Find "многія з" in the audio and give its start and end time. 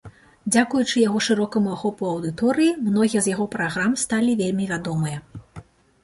2.87-3.33